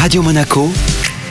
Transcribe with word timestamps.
Radio 0.00 0.22
Monaco, 0.22 0.70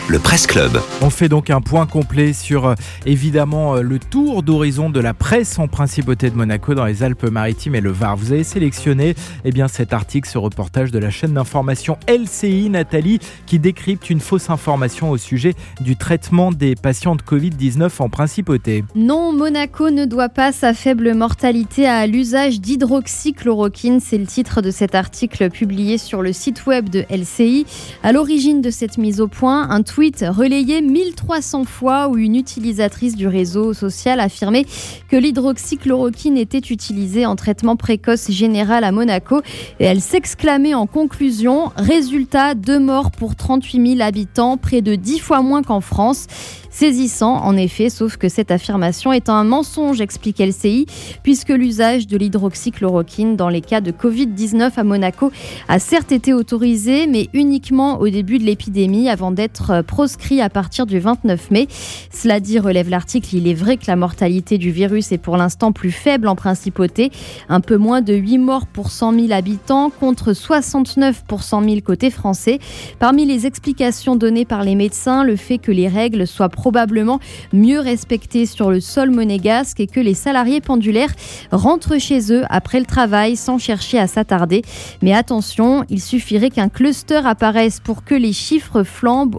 le 0.09 0.17
Presse 0.17 0.47
Club. 0.47 0.81
On 1.01 1.11
fait 1.11 1.29
donc 1.29 1.51
un 1.51 1.61
point 1.61 1.85
complet 1.85 2.33
sur 2.33 2.65
euh, 2.65 2.75
évidemment 3.05 3.75
euh, 3.75 3.81
le 3.83 3.99
tour 3.99 4.41
d'horizon 4.41 4.89
de 4.89 4.99
la 4.99 5.13
presse 5.13 5.59
en 5.59 5.67
principauté 5.67 6.31
de 6.31 6.35
Monaco 6.35 6.73
dans 6.73 6.85
les 6.85 7.03
Alpes-Maritimes 7.03 7.75
et 7.75 7.81
le 7.81 7.91
Var. 7.91 8.17
Vous 8.17 8.31
avez 8.31 8.43
sélectionné 8.43 9.13
eh 9.45 9.51
bien, 9.51 9.67
cet 9.67 9.93
article, 9.93 10.27
ce 10.27 10.39
reportage 10.39 10.89
de 10.89 10.97
la 10.97 11.11
chaîne 11.11 11.33
d'information 11.33 11.97
LCI 12.07 12.71
Nathalie 12.71 13.19
qui 13.45 13.59
décrypte 13.59 14.09
une 14.09 14.19
fausse 14.19 14.49
information 14.49 15.11
au 15.11 15.17
sujet 15.17 15.53
du 15.79 15.95
traitement 15.95 16.51
des 16.51 16.75
patients 16.75 17.15
de 17.15 17.21
Covid-19 17.21 17.91
en 17.99 18.09
principauté. 18.09 18.83
Non, 18.95 19.31
Monaco 19.31 19.91
ne 19.91 20.05
doit 20.05 20.29
pas 20.29 20.51
sa 20.51 20.73
faible 20.73 21.13
mortalité 21.13 21.87
à 21.87 22.07
l'usage 22.07 22.61
d'hydroxychloroquine. 22.61 23.99
C'est 23.99 24.17
le 24.17 24.25
titre 24.25 24.63
de 24.63 24.71
cet 24.71 24.95
article 24.95 25.51
publié 25.51 25.99
sur 25.99 26.23
le 26.23 26.33
site 26.33 26.65
web 26.65 26.89
de 26.89 27.05
LCI. 27.11 27.67
À 28.01 28.11
l'origine 28.11 28.63
de 28.63 28.71
cette 28.71 28.97
mise 28.97 29.21
au 29.21 29.27
point, 29.27 29.69
un 29.69 29.83
relayé 30.29 30.81
1300 30.81 31.65
fois 31.65 32.07
où 32.07 32.17
une 32.17 32.35
utilisatrice 32.35 33.15
du 33.15 33.27
réseau 33.27 33.73
social 33.73 34.19
affirmait 34.19 34.65
que 35.09 35.17
l'hydroxychloroquine 35.17 36.37
était 36.37 36.57
utilisée 36.57 37.25
en 37.25 37.35
traitement 37.35 37.75
précoce 37.75 38.31
général 38.31 38.83
à 38.83 38.91
Monaco 38.91 39.41
et 39.79 39.85
elle 39.85 40.01
s'exclamait 40.01 40.73
en 40.73 40.87
conclusion 40.87 41.71
résultat 41.75 42.55
deux 42.55 42.79
morts 42.79 43.11
pour 43.11 43.35
38 43.35 43.95
000 43.97 44.01
habitants, 44.01 44.57
près 44.57 44.81
de 44.81 44.95
10 44.95 45.19
fois 45.19 45.41
moins 45.41 45.63
qu'en 45.63 45.81
France. 45.81 46.27
Saisissant, 46.71 47.43
en 47.43 47.57
effet, 47.57 47.89
sauf 47.89 48.17
que 48.17 48.29
cette 48.29 48.51
affirmation 48.51 49.11
est 49.11 49.27
un 49.27 49.43
mensonge, 49.43 50.01
explique 50.01 50.39
LCI, 50.39 50.85
puisque 51.23 51.49
l'usage 51.49 52.05
de 52.05 52.15
l'hydroxychloroquine 52.15 53.35
dans 53.35 53.49
les 53.49 53.61
cas 53.61 53.81
de 53.81 53.91
Covid-19 53.91 54.73
à 54.77 54.83
Monaco 54.83 55.31
a 55.67 55.79
certes 55.79 56.11
été 56.11 56.31
autorisé, 56.31 57.07
mais 57.07 57.27
uniquement 57.33 57.99
au 57.99 58.07
début 58.07 58.37
de 58.37 58.43
l'épidémie, 58.43 59.09
avant 59.09 59.31
d'être 59.31 59.81
proscrit 59.89 60.39
à 60.39 60.49
partir 60.49 60.85
du 60.85 60.99
29 60.99 61.49
mai. 61.49 61.67
Cela 62.13 62.39
dit, 62.39 62.59
relève 62.59 62.89
l'article, 62.89 63.35
il 63.35 63.47
est 63.47 63.55
vrai 63.55 63.75
que 63.75 63.85
la 63.87 63.95
mortalité 63.95 64.59
du 64.59 64.69
virus 64.71 65.11
est 65.11 65.17
pour 65.17 65.35
l'instant 65.35 65.71
plus 65.71 65.91
faible 65.91 66.27
en 66.27 66.35
principauté, 66.35 67.11
un 67.49 67.59
peu 67.59 67.75
moins 67.75 68.01
de 68.01 68.13
8 68.13 68.37
morts 68.37 68.67
pour 68.67 68.91
100 68.91 69.13
000 69.13 69.31
habitants 69.31 69.89
contre 69.89 70.33
69 70.33 71.23
pour 71.27 71.41
100 71.41 71.63
000 71.63 71.81
côté 71.81 72.11
français. 72.11 72.59
Parmi 72.99 73.25
les 73.25 73.47
explications 73.47 74.15
données 74.15 74.45
par 74.45 74.63
les 74.63 74.75
médecins, 74.75 75.23
le 75.23 75.35
fait 75.35 75.57
que 75.57 75.71
les 75.71 75.87
règles 75.87 76.27
soient 76.27 76.49
probablement 76.49 77.19
mieux 77.51 77.79
respectées 77.79 78.45
sur 78.45 78.69
le 78.69 78.81
sol 78.81 79.09
monégasque 79.09 79.79
et 79.79 79.87
que 79.87 79.99
les 79.99 80.13
salariés 80.13 80.61
pendulaires 80.61 81.13
rentrent 81.51 81.97
chez 81.97 82.31
eux 82.31 82.43
après 82.49 82.79
le 82.79 82.85
travail 82.85 83.35
sans 83.35 83.57
chercher 83.57 83.97
à 83.97 84.05
s'attarder. 84.05 84.61
Mais 85.01 85.13
attention, 85.13 85.83
il 85.89 85.99
suffirait 85.99 86.51
qu'un 86.51 86.69
cluster 86.69 87.21
apparaisse 87.25 87.79
pour 87.79 88.03
que 88.03 88.13
les 88.13 88.33
chiffres 88.33 88.83
flambent 88.83 89.37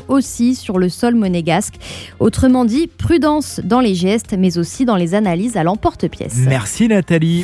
sur 0.54 0.78
le 0.78 0.88
sol 0.88 1.14
monégasque. 1.14 1.74
Autrement 2.18 2.64
dit, 2.64 2.86
prudence 2.86 3.60
dans 3.64 3.80
les 3.80 3.94
gestes, 3.94 4.34
mais 4.38 4.58
aussi 4.58 4.84
dans 4.84 4.96
les 4.96 5.14
analyses 5.14 5.56
à 5.56 5.64
l'emporte-pièce. 5.64 6.36
Merci 6.46 6.88
Nathalie. 6.88 7.38